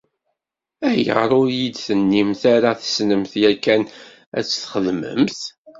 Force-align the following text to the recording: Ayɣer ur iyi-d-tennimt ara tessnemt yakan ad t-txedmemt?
Ayɣer 0.89 1.29
ur 1.41 1.47
iyi-d-tennimt 1.51 2.41
ara 2.55 2.79
tessnemt 2.79 3.33
yakan 3.41 3.83
ad 4.37 4.43
t-txedmemt? 4.45 5.39